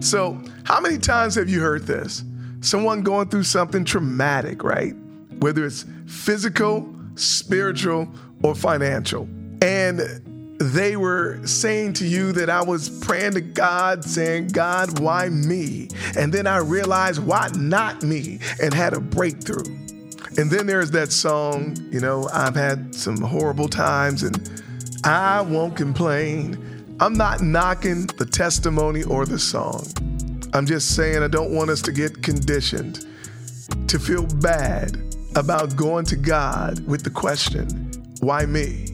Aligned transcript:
So, 0.00 0.40
how 0.64 0.80
many 0.80 0.98
times 0.98 1.34
have 1.34 1.48
you 1.48 1.60
heard 1.60 1.86
this? 1.86 2.24
Someone 2.62 3.02
going 3.02 3.28
through 3.28 3.44
something 3.44 3.84
traumatic, 3.84 4.62
right? 4.64 4.94
Whether 5.38 5.64
it's 5.66 5.84
physical, 6.06 6.94
spiritual, 7.14 8.08
or 8.42 8.54
financial. 8.54 9.28
And 9.62 10.00
they 10.58 10.96
were 10.96 11.40
saying 11.46 11.94
to 11.94 12.06
you 12.06 12.32
that 12.32 12.50
I 12.50 12.62
was 12.62 12.88
praying 13.00 13.32
to 13.32 13.40
God, 13.40 14.04
saying, 14.04 14.48
God, 14.48 15.00
why 15.00 15.28
me? 15.28 15.88
And 16.16 16.32
then 16.32 16.46
I 16.46 16.58
realized, 16.58 17.22
why 17.22 17.48
not 17.56 18.02
me? 18.02 18.40
And 18.62 18.74
had 18.74 18.92
a 18.92 19.00
breakthrough. 19.00 19.64
And 20.36 20.50
then 20.50 20.66
there's 20.66 20.90
that 20.92 21.12
song, 21.12 21.76
you 21.90 22.00
know, 22.00 22.28
I've 22.32 22.54
had 22.54 22.94
some 22.94 23.20
horrible 23.20 23.68
times 23.68 24.22
and 24.22 24.50
I 25.02 25.40
won't 25.40 25.76
complain. 25.76 26.69
I'm 27.00 27.14
not 27.14 27.40
knocking 27.40 28.04
the 28.18 28.26
testimony 28.26 29.04
or 29.04 29.24
the 29.24 29.38
song. 29.38 29.86
I'm 30.52 30.66
just 30.66 30.94
saying 30.94 31.22
I 31.22 31.28
don't 31.28 31.50
want 31.50 31.70
us 31.70 31.80
to 31.82 31.92
get 31.92 32.22
conditioned 32.22 33.06
to 33.88 33.98
feel 33.98 34.26
bad 34.26 35.02
about 35.34 35.76
going 35.76 36.04
to 36.04 36.16
God 36.16 36.86
with 36.86 37.02
the 37.02 37.08
question, 37.08 37.90
why 38.20 38.44
me? 38.44 38.88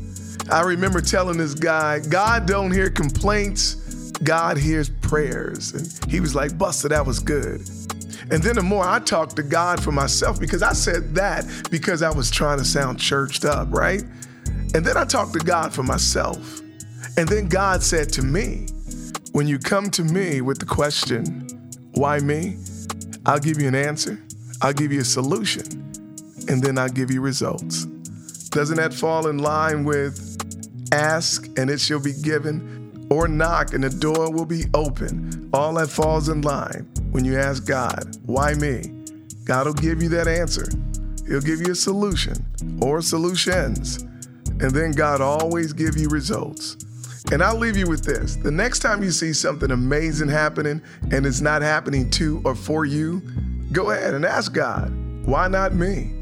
I 0.52 0.60
remember 0.60 1.00
telling 1.00 1.36
this 1.36 1.54
guy, 1.54 1.98
God 1.98 2.46
don't 2.46 2.70
hear 2.70 2.90
complaints, 2.90 4.12
God 4.22 4.56
hears 4.56 4.88
prayers. 4.88 5.72
And 5.72 6.08
he 6.08 6.20
was 6.20 6.32
like, 6.32 6.52
Busta, 6.52 6.88
that 6.90 7.04
was 7.04 7.18
good. 7.18 7.68
And 8.30 8.40
then 8.40 8.54
the 8.54 8.62
more 8.62 8.86
I 8.86 9.00
talked 9.00 9.34
to 9.34 9.42
God 9.42 9.82
for 9.82 9.90
myself, 9.90 10.38
because 10.38 10.62
I 10.62 10.74
said 10.74 11.12
that 11.16 11.44
because 11.72 12.02
I 12.02 12.10
was 12.14 12.30
trying 12.30 12.58
to 12.58 12.64
sound 12.64 13.00
churched 13.00 13.44
up, 13.44 13.66
right? 13.72 14.04
And 14.74 14.84
then 14.84 14.96
I 14.96 15.04
talked 15.04 15.32
to 15.32 15.40
God 15.40 15.74
for 15.74 15.82
myself. 15.82 16.62
And 17.16 17.28
then 17.28 17.48
God 17.48 17.82
said 17.82 18.12
to 18.14 18.22
me, 18.22 18.66
When 19.32 19.46
you 19.46 19.58
come 19.58 19.90
to 19.90 20.04
me 20.04 20.40
with 20.40 20.58
the 20.58 20.66
question, 20.66 21.48
Why 21.92 22.18
me? 22.18 22.58
I'll 23.24 23.40
give 23.40 23.60
you 23.60 23.68
an 23.68 23.74
answer, 23.74 24.22
I'll 24.62 24.72
give 24.72 24.92
you 24.92 25.00
a 25.00 25.04
solution, 25.04 25.64
and 26.48 26.62
then 26.62 26.78
I'll 26.78 26.88
give 26.88 27.10
you 27.10 27.20
results. 27.20 27.84
Doesn't 28.50 28.76
that 28.76 28.94
fall 28.94 29.26
in 29.26 29.38
line 29.38 29.84
with 29.84 30.22
ask 30.92 31.46
and 31.58 31.68
it 31.68 31.80
shall 31.80 32.00
be 32.00 32.12
given, 32.22 33.08
or 33.10 33.28
knock 33.28 33.74
and 33.74 33.82
the 33.82 33.90
door 33.90 34.32
will 34.32 34.46
be 34.46 34.64
open? 34.74 35.50
All 35.52 35.74
that 35.74 35.88
falls 35.88 36.28
in 36.28 36.42
line 36.42 36.88
when 37.10 37.24
you 37.24 37.38
ask 37.38 37.66
God, 37.66 38.16
Why 38.26 38.54
me? 38.54 38.92
God 39.44 39.66
will 39.66 39.74
give 39.74 40.02
you 40.02 40.08
that 40.10 40.28
answer. 40.28 40.66
He'll 41.26 41.40
give 41.40 41.60
you 41.60 41.72
a 41.72 41.76
solution 41.76 42.44
or 42.80 43.02
solutions. 43.02 44.02
And 44.60 44.70
then 44.70 44.92
God 44.92 45.20
always 45.20 45.72
give 45.72 45.96
you 45.96 46.08
results. 46.08 46.76
And 47.32 47.42
I'll 47.42 47.58
leave 47.58 47.76
you 47.76 47.88
with 47.88 48.04
this. 48.04 48.36
The 48.36 48.50
next 48.50 48.78
time 48.78 49.02
you 49.02 49.10
see 49.10 49.32
something 49.32 49.72
amazing 49.72 50.28
happening 50.28 50.80
and 51.10 51.26
it's 51.26 51.40
not 51.40 51.60
happening 51.60 52.08
to 52.12 52.40
or 52.44 52.54
for 52.54 52.84
you, 52.84 53.20
go 53.72 53.90
ahead 53.90 54.14
and 54.14 54.24
ask 54.24 54.52
God, 54.52 54.92
why 55.26 55.48
not 55.48 55.74
me? 55.74 56.12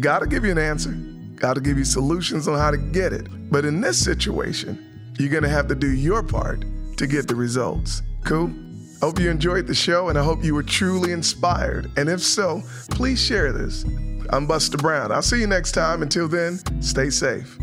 God 0.00 0.22
will 0.22 0.28
give 0.28 0.44
you 0.44 0.50
an 0.50 0.58
answer. 0.58 0.92
God 1.36 1.56
will 1.56 1.62
give 1.62 1.76
you 1.76 1.84
solutions 1.84 2.48
on 2.48 2.58
how 2.58 2.70
to 2.70 2.78
get 2.78 3.12
it. 3.12 3.26
But 3.50 3.66
in 3.66 3.82
this 3.82 4.02
situation, 4.02 5.12
you're 5.18 5.28
going 5.28 5.42
to 5.42 5.48
have 5.48 5.68
to 5.68 5.74
do 5.74 5.90
your 5.90 6.22
part 6.22 6.64
to 6.96 7.06
get 7.06 7.28
the 7.28 7.34
results. 7.34 8.02
Cool? 8.24 8.50
Hope 9.02 9.18
you 9.18 9.30
enjoyed 9.30 9.66
the 9.66 9.74
show 9.74 10.08
and 10.08 10.18
I 10.18 10.22
hope 10.22 10.42
you 10.42 10.54
were 10.54 10.62
truly 10.62 11.12
inspired. 11.12 11.90
And 11.98 12.08
if 12.08 12.20
so, 12.22 12.62
please 12.90 13.22
share 13.22 13.52
this. 13.52 13.84
I'm 14.30 14.46
Busta 14.46 14.80
Brown. 14.80 15.12
I'll 15.12 15.22
see 15.22 15.40
you 15.40 15.46
next 15.46 15.72
time. 15.72 16.02
Until 16.02 16.28
then, 16.28 16.60
stay 16.80 17.10
safe. 17.10 17.58